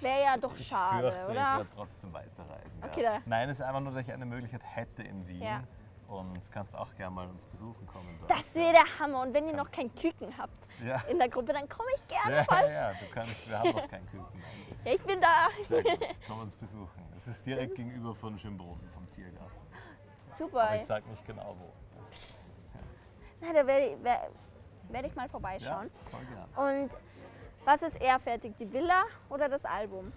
Wäre 0.00 0.22
ja 0.22 0.36
doch 0.36 0.54
ich 0.54 0.68
schade, 0.68 1.10
fürchte, 1.10 1.24
oder? 1.24 1.32
Ich 1.32 1.56
werde 1.58 1.68
trotzdem 1.74 2.12
weiterreisen. 2.12 2.84
Okay, 2.84 3.02
ja. 3.02 3.18
Nein, 3.26 3.48
es 3.48 3.58
ist 3.58 3.66
einfach 3.66 3.80
nur, 3.80 3.92
dass 3.92 4.06
ich 4.06 4.12
eine 4.12 4.24
Möglichkeit 4.24 4.62
hätte 4.62 5.02
in 5.02 5.26
Wien, 5.26 5.42
Ja. 5.42 5.64
und 6.06 6.52
kannst 6.52 6.76
auch 6.76 6.94
gerne 6.94 7.12
mal 7.12 7.26
uns 7.26 7.44
besuchen 7.46 7.84
kommen. 7.88 8.16
dort. 8.20 8.30
Das 8.30 8.54
wäre 8.54 8.72
der 8.72 8.98
Hammer. 9.00 9.22
Und 9.22 9.34
wenn 9.34 9.48
ihr 9.48 9.56
noch 9.56 9.68
kein 9.72 9.92
Küken 9.96 10.36
habt 10.38 10.54
ja. 10.84 11.00
in 11.10 11.18
der 11.18 11.28
Gruppe, 11.28 11.52
dann 11.52 11.68
komme 11.68 11.88
ich 11.96 12.06
gerne 12.06 12.36
Ja, 12.36 12.44
voll. 12.44 12.58
ja, 12.62 12.70
ja, 12.70 12.92
du 12.92 13.06
kannst, 13.12 13.48
wir 13.48 13.58
haben 13.58 13.70
noch 13.70 13.88
keinen 13.88 14.06
Küken. 14.06 14.42
Ja, 14.84 14.92
ich 14.94 15.02
bin 15.02 15.20
da. 15.20 15.48
Sehr 15.68 15.82
gut, 15.82 15.98
komm 16.26 16.40
uns 16.40 16.54
besuchen. 16.56 17.02
Es 17.16 17.26
ist 17.28 17.44
direkt 17.46 17.74
gegenüber 17.76 18.14
von 18.14 18.36
Schönboden, 18.38 18.88
vom 18.90 19.08
Tiergarten. 19.10 19.60
Super. 20.38 20.62
Aber 20.62 20.76
ich 20.76 20.86
sag 20.86 21.06
nicht 21.06 21.24
genau 21.24 21.56
wo. 21.58 21.72
Na, 23.42 23.52
da 23.52 23.66
werde 23.66 23.86
ich, 23.86 23.96
wer- 24.02 24.30
werd 24.90 25.06
ich 25.06 25.14
mal 25.14 25.24
Ja, 25.24 25.28
vorbeischauen. 25.28 25.90
voll 26.10 26.20
gern. 26.24 26.82
Und 26.82 26.90
was 27.64 27.82
ist 27.82 28.00
eher 28.00 28.18
fertig, 28.20 28.54
die 28.58 28.72
Villa 28.72 29.04
oder 29.28 29.48
das 29.48 29.64
Album? 29.64 30.12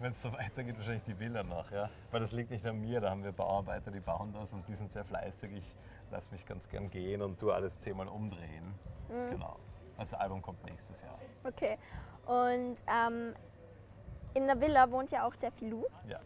Wenn 0.00 0.10
es 0.12 0.20
so 0.20 0.32
weitergeht, 0.32 0.76
wahrscheinlich 0.76 1.04
die 1.04 1.18
Villa 1.18 1.42
noch, 1.44 1.70
ja. 1.70 1.88
Weil 2.10 2.20
das 2.20 2.32
liegt 2.32 2.50
nicht 2.50 2.66
an 2.66 2.80
mir, 2.80 3.00
da 3.00 3.10
haben 3.10 3.22
wir 3.22 3.30
Bauarbeiter, 3.30 3.90
die 3.92 4.00
bauen 4.00 4.32
das 4.32 4.52
und 4.52 4.66
die 4.66 4.74
sind 4.74 4.90
sehr 4.90 5.04
fleißig. 5.04 5.52
Ich 5.52 5.76
lasse 6.10 6.28
mich 6.32 6.44
ganz 6.44 6.68
gern 6.68 6.90
gehen 6.90 7.22
und 7.22 7.38
tu 7.38 7.52
alles 7.52 7.78
zehnmal 7.78 8.08
umdrehen. 8.08 8.74
Mhm. 9.08 9.30
Genau. 9.30 9.56
Also 9.96 10.16
Album 10.16 10.42
kommt 10.42 10.64
nächstes 10.64 11.02
Jahr. 11.02 11.16
Okay. 11.44 11.78
Und 12.26 12.76
ähm, 12.88 13.34
in 14.34 14.46
der 14.48 14.60
Villa 14.60 14.90
wohnt 14.90 15.12
ja 15.12 15.24
auch 15.24 15.36
der 15.36 15.52
Filou. 15.52 15.86
Ja. 16.08 16.18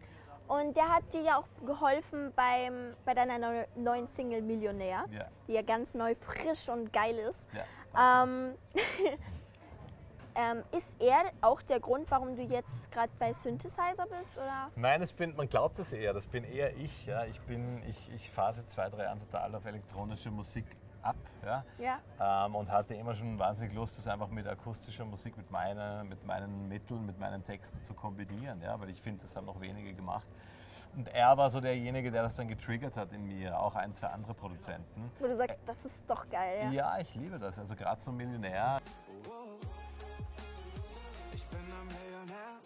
Und 0.49 0.77
der 0.77 0.89
hat 0.89 1.03
dir 1.13 1.21
ja 1.21 1.37
auch 1.39 1.67
geholfen 1.67 2.33
beim, 2.35 2.95
bei 3.05 3.13
deiner 3.15 3.39
neu- 3.39 3.67
neuen 3.77 4.09
Single 4.09 4.41
Millionär, 4.43 5.05
Ja. 5.11 5.27
die 5.47 5.53
ja 5.53 5.63
ganz 5.63 5.95
neu, 5.95 6.15
frisch 6.15 6.69
und 6.71 6.91
geil 6.93 7.17
ist. 7.19 7.45
Ja. 7.53 8.23
Ähm, 8.25 8.55
ähm, 10.35 10.63
ist 10.77 10.97
er 11.01 11.31
auch 11.43 11.61
der 11.63 11.81
Grund, 11.81 12.11
warum 12.11 12.35
du 12.35 12.43
jetzt 12.43 12.91
gerade 12.93 13.11
bei 13.19 13.33
Synthesizer 13.33 14.07
bist? 14.19 14.39
Oder? 14.39 14.71
Nein, 14.77 15.01
das 15.01 15.13
bin, 15.13 15.37
man 15.37 15.49
glaubt 15.49 15.79
das 15.79 15.93
eher, 15.93 16.13
das 16.15 16.27
bin 16.27 16.45
eher 16.45 16.75
ich. 16.77 17.07
Ja. 17.07 17.25
Ich, 17.27 17.41
bin, 17.43 17.83
ich, 17.87 18.11
ich 18.15 18.31
seit 18.35 18.71
zwei, 18.71 18.89
drei 18.89 19.05
Jahren 19.05 19.21
total 19.21 19.55
auf 19.55 19.65
elektronische 19.67 20.31
Musik 20.31 20.65
ab. 21.09 21.17
Ja. 21.45 21.65
Ja. 21.79 22.47
Ähm, 22.47 22.55
und 22.55 22.71
hatte 22.71 22.95
immer 22.95 23.15
schon 23.15 23.39
wahnsinnig 23.39 23.75
Lust, 23.75 23.99
das 23.99 24.07
einfach 24.09 24.29
mit 24.29 24.47
akustischer 24.47 25.05
Musik, 25.05 25.37
mit, 25.37 25.51
meiner, 25.51 26.05
mit 26.05 26.25
meinen 26.25 26.69
Mitteln, 26.69 27.07
mit 27.07 27.19
meinen 27.19 27.45
Texten 27.45 27.81
zu 27.81 27.95
kombinieren. 27.95 28.61
Ja. 28.61 28.79
Weil 28.81 28.91
ich 28.91 29.01
finde, 29.01 29.23
das 29.23 29.35
haben 29.37 29.47
noch 29.47 29.61
wenige 29.61 29.95
gemacht. 29.95 30.29
Und 30.97 31.09
er 31.09 31.37
war 31.37 31.51
so 31.51 31.61
derjenige, 31.61 32.11
der 32.11 32.23
das 32.23 32.37
dann 32.37 32.49
getriggert 32.49 32.97
hat 32.97 33.13
in 33.13 33.27
mir, 33.27 33.59
auch 33.59 33.75
ein, 33.75 33.93
zwei 33.93 34.09
andere 34.09 34.35
Produzenten. 34.35 35.11
Wo 35.19 35.27
du 35.27 35.37
sagst, 35.37 35.59
das 35.67 35.85
ist 35.85 36.09
doch 36.09 36.29
geil. 36.29 36.73
Ja. 36.73 36.97
Ja, 36.97 36.99
ich 36.99 37.15
liebe 37.15 37.39
das. 37.39 37.59
Also 37.59 37.77
gerade 37.77 38.01
so 38.01 38.11
Millionär. 38.11 38.79
Ich 41.33 41.47
bin 41.47 41.61
ein 41.61 41.87
Millionär. 41.87 42.59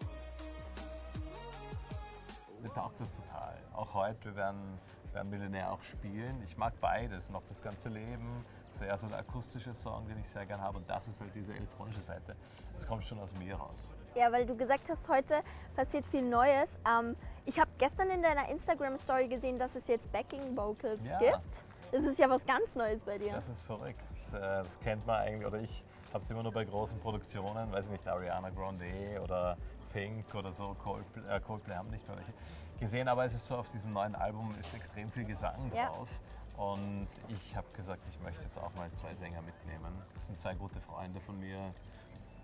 Mir 2.61 2.73
taugt 2.73 2.99
das 2.99 3.17
total. 3.17 3.55
Auch 3.73 3.93
heute, 3.93 4.25
wir 4.25 4.35
werden, 4.35 4.79
werden 5.13 5.29
Millionär 5.29 5.71
auch 5.71 5.81
spielen. 5.81 6.41
Ich 6.43 6.57
mag 6.57 6.73
beides, 6.81 7.29
noch 7.29 7.43
das 7.47 7.61
ganze 7.61 7.89
Leben. 7.89 8.45
Zuerst 8.71 9.01
so 9.03 9.07
der 9.07 9.19
akustische 9.19 9.73
Song, 9.73 10.07
den 10.07 10.17
ich 10.19 10.27
sehr 10.27 10.45
gern 10.45 10.61
habe. 10.61 10.77
Und 10.77 10.89
das 10.89 11.07
ist 11.07 11.21
halt 11.21 11.33
diese 11.35 11.53
elektronische 11.53 12.01
Seite. 12.01 12.35
Das 12.73 12.87
kommt 12.87 13.05
schon 13.05 13.19
aus 13.19 13.33
mir 13.35 13.55
raus. 13.55 13.87
Ja, 14.15 14.31
weil 14.31 14.45
du 14.45 14.55
gesagt 14.55 14.89
hast, 14.89 15.09
heute 15.09 15.35
passiert 15.75 16.05
viel 16.05 16.21
Neues. 16.27 16.79
Ähm, 16.87 17.15
ich 17.45 17.59
habe 17.59 17.69
gestern 17.77 18.09
in 18.09 18.21
deiner 18.21 18.47
Instagram-Story 18.49 19.27
gesehen, 19.27 19.57
dass 19.59 19.75
es 19.75 19.87
jetzt 19.87 20.11
Backing-Vocals 20.11 20.99
Ja. 21.05 21.19
gibt. 21.19 21.63
Das 21.91 22.03
ist 22.03 22.17
ja 22.17 22.27
was 22.29 22.45
ganz 22.45 22.75
Neues 22.75 23.01
bei 23.03 23.17
dir. 23.19 23.33
Das 23.33 23.47
ist 23.49 23.61
verrückt. 23.61 23.99
Das, 24.09 24.33
äh, 24.33 24.39
das 24.63 24.79
kennt 24.79 25.05
man 25.05 25.17
eigentlich, 25.21 25.45
oder 25.45 25.59
ich 25.59 25.83
habe 26.11 26.23
es 26.23 26.29
immer 26.31 26.43
nur 26.43 26.51
bei 26.51 26.63
großen 26.65 26.99
Produktionen, 26.99 27.71
weiß 27.71 27.85
ich 27.85 27.91
nicht, 27.91 28.07
Ariana 28.07 28.49
Grande 28.49 29.19
oder 29.23 29.57
Pink 29.93 30.33
oder 30.35 30.51
so, 30.51 30.75
Coldplay, 30.83 31.35
äh, 31.35 31.39
Coldplay 31.39 31.75
haben 31.75 31.89
nicht 31.91 32.05
mehr 32.07 32.17
welche 32.17 32.33
gesehen, 32.79 33.07
aber 33.07 33.23
es 33.25 33.33
ist 33.33 33.45
so, 33.47 33.55
auf 33.55 33.67
diesem 33.69 33.93
neuen 33.93 34.15
Album 34.15 34.53
ist 34.59 34.73
extrem 34.73 35.09
viel 35.11 35.23
Gesang 35.23 35.71
Ja. 35.73 35.85
drauf. 35.87 36.09
Und 36.57 37.07
ich 37.29 37.55
habe 37.55 37.67
gesagt, 37.73 38.01
ich 38.09 38.19
möchte 38.21 38.43
jetzt 38.43 38.57
auch 38.59 38.73
mal 38.75 38.91
zwei 38.93 39.13
Sänger 39.15 39.41
mitnehmen. 39.41 40.01
Das 40.15 40.27
sind 40.27 40.39
zwei 40.39 40.53
gute 40.53 40.79
Freunde 40.81 41.19
von 41.21 41.39
mir. 41.39 41.73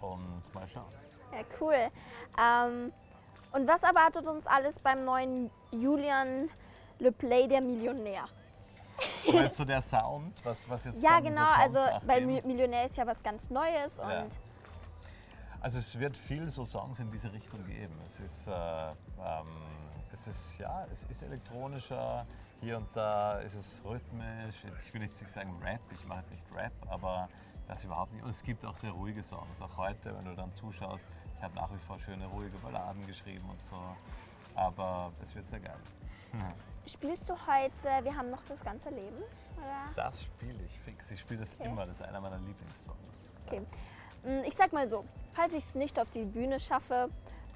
Und 0.01 0.41
mal 0.53 0.67
schauen. 0.67 0.85
Ja, 1.31 1.39
cool. 1.59 1.75
Ähm, 2.39 2.93
und 3.51 3.67
was 3.67 3.83
erwartet 3.83 4.27
uns 4.27 4.47
alles 4.47 4.79
beim 4.79 5.03
neuen 5.03 5.51
Julian 5.71 6.49
Le 6.99 7.11
Play, 7.11 7.47
der 7.47 7.61
Millionär? 7.61 8.25
Jetzt 9.25 9.57
so 9.57 9.65
der 9.65 9.81
Sound, 9.81 10.43
was, 10.43 10.69
was 10.69 10.85
jetzt 10.85 11.03
Ja, 11.03 11.19
genau. 11.19 11.45
Also, 11.57 11.79
weil 12.05 12.25
Millionär 12.25 12.85
ist 12.85 12.97
ja 12.97 13.05
was 13.05 13.21
ganz 13.21 13.49
Neues. 13.49 13.97
Und 13.99 14.09
Ja. 14.09 14.25
Also 15.61 15.79
es 15.79 15.99
wird 15.99 16.15
viel 16.15 16.49
so 16.49 16.63
Songs 16.63 16.99
in 16.99 17.11
diese 17.11 17.31
Richtung 17.33 17.65
geben. 17.65 17.93
Es 18.05 18.19
ist, 18.19 18.47
äh, 18.47 18.51
ähm, 18.51 18.95
es 20.13 20.27
ist 20.27 20.57
ja, 20.57 20.85
es 20.91 21.03
ist 21.05 21.21
elektronischer. 21.23 22.25
Hier 22.61 22.77
und 22.77 22.87
da 22.95 23.39
ist 23.39 23.55
es 23.55 23.83
rhythmisch. 23.85 24.63
Jetzt, 24.63 24.85
ich 24.85 24.93
will 24.93 25.01
jetzt 25.01 25.21
nicht 25.21 25.31
sagen 25.33 25.53
Rap, 25.61 25.81
ich 25.93 26.05
mache 26.05 26.19
jetzt 26.19 26.31
nicht 26.31 26.45
Rap, 26.55 26.73
aber 26.89 27.27
das 27.67 27.83
überhaupt 27.83 28.13
nicht. 28.13 28.23
Und 28.23 28.29
es 28.29 28.41
gibt 28.43 28.65
auch 28.65 28.75
sehr 28.75 28.91
ruhige 28.91 29.21
Songs. 29.21 29.61
Auch 29.61 29.77
heute, 29.77 30.15
wenn 30.15 30.25
du 30.25 30.35
dann 30.35 30.51
zuschaust, 30.53 31.07
ich 31.37 31.43
habe 31.43 31.55
nach 31.55 31.71
wie 31.71 31.77
vor 31.77 31.99
schöne 31.99 32.25
ruhige 32.27 32.57
Balladen 32.57 33.05
geschrieben 33.05 33.49
und 33.49 33.59
so. 33.59 33.77
Aber 34.55 35.11
es 35.21 35.35
wird 35.35 35.47
sehr 35.47 35.59
geil. 35.59 35.77
spielst 36.85 37.29
du 37.29 37.33
heute 37.33 38.03
Wir 38.03 38.15
haben 38.15 38.29
noch 38.29 38.43
das 38.47 38.61
ganze 38.61 38.89
Leben? 38.89 39.17
Oder? 39.57 39.93
Das 39.95 40.23
spiele 40.23 40.63
ich 40.63 40.79
fix. 40.79 41.11
Ich 41.11 41.19
spiele 41.19 41.41
das 41.41 41.53
Okay. 41.59 41.67
immer. 41.67 41.85
Das 41.85 41.97
ist 41.97 42.01
einer 42.01 42.21
meiner 42.21 42.37
Lieblingssongs. 42.39 43.33
Okay. 43.45 43.61
Mm, 44.23 44.43
Ich 44.45 44.55
sag 44.55 44.73
mal 44.73 44.87
so, 44.87 45.05
falls 45.33 45.53
ich 45.53 45.63
es 45.63 45.75
nicht 45.75 45.99
auf 45.99 46.09
die 46.11 46.23
Bühne 46.25 46.59
schaffe, 46.59 47.09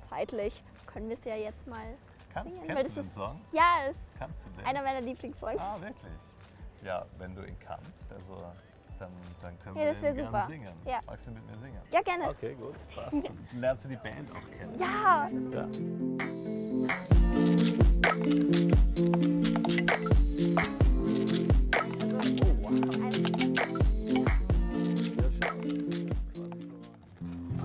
zeitlich, 0.09 0.63
können 0.87 1.09
wir 1.09 1.17
es 1.17 1.23
ja 1.25 1.35
jetzt 1.35 1.67
mal 1.67 1.79
Kannst, 2.33 2.57
singen. 2.57 2.75
kennst 2.75 2.91
du 2.91 2.95
den 3.01 3.05
ist, 3.07 3.13
Song? 3.15 3.41
Ja, 3.51 3.79
es 3.89 3.95
ist 3.97 4.19
Kannst 4.19 4.45
du 4.45 4.49
den? 4.51 4.65
einer 4.65 4.81
meiner 4.81 5.01
Lieblingssongs. 5.01 5.59
Ah, 5.61 5.75
wirklich? 5.79 6.13
Ja, 6.83 7.05
wenn 7.17 7.35
du 7.35 7.43
ihn 7.43 7.57
kannst, 7.59 8.11
also 8.11 8.35
dann, 8.99 9.11
dann 9.41 9.57
können 9.59 9.75
Ja, 9.77 9.83
wir 9.83 9.89
das 9.91 10.01
gerne 10.01 10.25
super. 10.25 10.45
singen. 10.47 10.73
Ja. 10.85 10.99
Magst 11.05 11.27
du 11.27 11.31
mit 11.31 11.45
mir 11.49 11.57
singen? 11.57 11.81
Ja, 11.91 12.01
gerne. 12.01 12.29
Okay, 12.29 12.53
gut. 12.55 12.75
Passt. 12.93 13.11
Dann 13.51 13.59
lernst 13.61 13.85
du 13.85 13.89
die 13.89 13.95
Band 13.97 14.29
auch 14.31 14.57
kennen. 14.57 14.79
Ja, 14.79 15.29
Ja. 15.51 15.67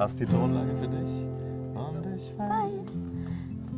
Passt 0.09 0.21
die 0.21 0.25
Tonlage 0.25 0.75
für 0.79 0.89
dich? 0.89 1.27
Und 1.75 2.07
ich 2.17 2.39
weiß. 2.39 3.07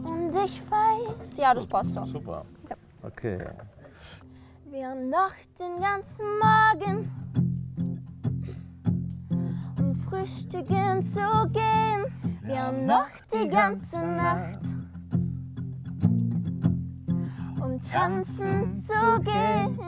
Und 0.04 0.36
ich 0.36 0.62
weiß. 0.70 1.36
Ja, 1.36 1.52
das 1.52 1.66
passt 1.66 1.96
doch. 1.96 2.06
Super. 2.06 2.44
Ja. 2.68 2.76
Okay. 3.02 3.46
Wir 4.66 4.90
haben 4.90 5.10
noch 5.10 5.32
den 5.58 5.80
ganzen 5.80 6.26
Morgen, 6.38 7.10
um 9.76 9.92
frühstücken 10.02 11.02
zu 11.02 11.48
gehen. 11.50 12.06
Wir 12.42 12.62
haben 12.62 12.86
noch 12.86 13.10
die 13.34 13.48
ganze 13.48 13.98
Nacht, 14.00 14.62
um 17.60 17.76
tanzen 17.90 18.72
zu 18.76 19.20
gehen. 19.22 19.80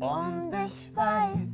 Und 0.00 0.54
ich 0.66 0.96
weiß, 0.96 1.45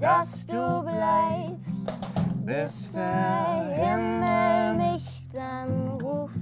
dass 0.00 0.46
du 0.46 0.82
bleibst, 0.82 2.44
bis 2.44 2.92
der 2.92 3.68
Himmel 3.74 4.76
mich 4.76 5.28
dann 5.32 5.88
ruft. 6.00 6.34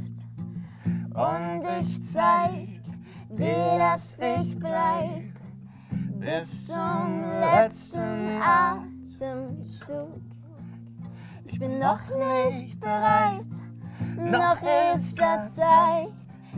Und 1.14 1.62
ich 1.80 2.12
zeig 2.12 2.80
dir, 3.28 3.78
dass 3.78 4.16
ich 4.18 4.59
bleib 4.59 5.32
bis 6.18 6.66
zum 6.66 7.23
letzten 7.40 8.40
Atemzug. 8.40 10.21
Ich 11.44 11.59
bin 11.59 11.78
noch 11.78 12.00
nicht 12.09 12.80
bereit, 12.80 13.44
noch 14.16 14.56
ist 14.97 15.21
das 15.21 15.54
Zeit. 15.54 16.09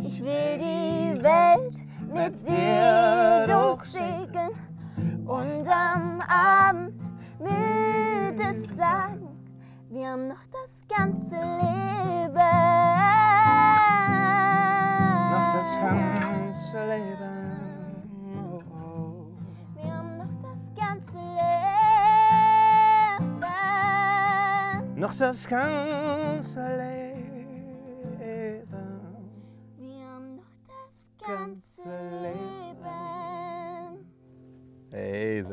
Ich 0.01 0.21
will 0.23 0.59
die 0.59 1.23
Welt 1.23 1.83
mit 2.13 2.47
dir 2.47 3.47
durchsegeln 3.47 4.54
und 5.27 5.67
am 5.69 6.21
Abend 6.21 6.93
müde 7.39 8.69
sagen, 8.77 9.29
wir 9.91 10.09
haben 10.09 10.29
noch 10.29 10.45
das 10.53 10.71
ganze 10.89 11.35
Leben. 11.35 12.35
Noch 15.31 15.53
das 15.55 15.81
ganze 15.81 16.79
Leben. 16.87 17.37
Oh, 18.37 18.63
oh. 18.71 19.27
Wir 19.75 19.95
haben 19.95 20.19
noch 20.19 20.35
das 20.43 20.63
ganze 20.75 21.19
Leben. 21.19 21.41
Noch 24.97 25.15
das 25.17 25.49
ganze 25.49 26.61
Leben. 26.77 27.04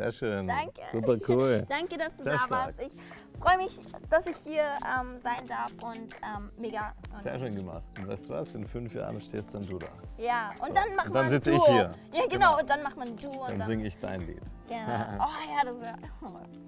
Sehr 0.01 0.11
schön. 0.11 0.47
Danke. 0.47 0.81
Super 0.91 1.17
cool. 1.27 1.65
Danke, 1.69 1.97
dass 1.97 2.15
du 2.15 2.23
Sehr 2.23 2.33
da 2.33 2.39
stark. 2.39 2.51
warst. 2.51 2.79
Ich 2.81 2.91
freue 3.39 3.57
mich, 3.57 3.79
dass 4.09 4.25
ich 4.27 4.35
hier 4.37 4.63
ähm, 4.63 5.17
sein 5.17 5.45
darf 5.47 5.71
und 5.83 6.13
ähm, 6.23 6.49
mega. 6.57 6.93
Und 7.13 7.21
Sehr 7.21 7.37
schön 7.39 7.55
gemacht. 7.55 7.83
Und 7.99 8.07
weißt 8.07 8.29
du 8.29 8.33
was? 8.33 8.53
In 8.55 8.65
fünf 8.67 8.93
Jahren 8.95 9.21
stehst 9.21 9.53
dann 9.53 9.65
du 9.67 9.77
da. 9.77 9.87
Ja, 10.17 10.51
und 10.59 10.75
dann 10.75 10.95
machen 10.95 11.13
wir 11.13 11.21
dann 11.21 11.29
sitze 11.29 11.51
ich 11.51 11.63
hier. 11.65 11.75
Ja, 11.75 11.91
genau, 12.11 12.27
Genau. 12.29 12.59
und 12.59 12.69
dann 12.69 12.83
macht 12.83 12.97
man 12.97 13.15
Duo. 13.17 13.31
Und 13.43 13.49
Dann 13.51 13.59
dann, 13.59 13.67
singe 13.67 13.87
ich 13.87 13.97
dein 13.99 14.21
Lied. 14.21 14.41
genau. 14.67 14.81
Oh 15.19 15.53
ja, 15.53 15.63
das 15.65 15.79
wäre 15.79 15.95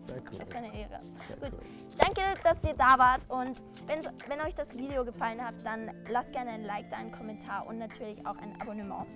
Sehr 0.08 0.18
cool. 0.18 0.40
das 0.40 0.52
eine 0.52 0.68
Ehre. 0.68 1.00
Sehr 1.28 1.38
Gut, 1.38 1.50
cool. 1.54 1.60
danke, 1.98 2.22
dass 2.44 2.58
ihr 2.68 2.74
da 2.76 2.98
wart 3.00 3.22
und 3.30 3.60
wenn, 3.88 4.00
wenn 4.28 4.42
euch 4.46 4.56
das 4.56 4.74
Video 4.76 5.04
gefallen 5.06 5.44
hat, 5.44 5.56
dann 5.64 5.92
lasst 6.10 6.32
gerne 6.34 6.52
ein 6.52 6.64
Like 6.66 6.90
da, 6.90 6.98
einen 6.98 7.12
Kommentar 7.12 7.66
und 7.68 7.78
natürlich 7.80 8.26
auch 8.28 8.38
ein 8.38 8.60
Abonnement. 8.62 9.08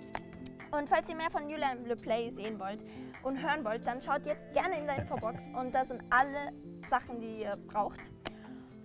Und 0.70 0.88
falls 0.88 1.08
ihr 1.08 1.16
mehr 1.16 1.30
von 1.30 1.48
Julian 1.48 1.84
Le 1.86 1.96
Play 1.96 2.30
sehen 2.30 2.58
wollt 2.58 2.84
und 3.22 3.42
hören 3.42 3.64
wollt, 3.64 3.86
dann 3.86 4.00
schaut 4.00 4.26
jetzt 4.26 4.52
gerne 4.52 4.78
in 4.78 4.86
der 4.86 4.98
Infobox 4.98 5.42
und 5.58 5.74
da 5.74 5.84
sind 5.84 6.02
alle 6.10 6.52
Sachen, 6.88 7.20
die 7.20 7.42
ihr 7.42 7.56
braucht. 7.66 8.00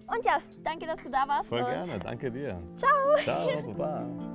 Und 0.08 0.25
ja, 0.25 0.38
danke, 0.63 0.86
dass 0.86 1.02
du 1.02 1.10
da 1.10 1.28
warst. 1.28 1.50
Voll 1.50 1.63
gerne. 1.63 2.00
Danke 2.00 2.32
dir. 2.32 2.62
Ciao. 2.75 3.16
Ciao. 3.24 3.74
Baba. 3.74 4.33